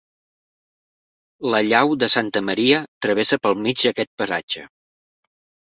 La 1.55 1.59
llau 1.67 1.93
de 2.05 2.09
Santa 2.15 2.43
Maria 2.49 2.81
travessa 3.07 3.41
pel 3.45 3.63
mig 3.69 3.87
aquest 3.93 4.13
paratge. 4.25 4.69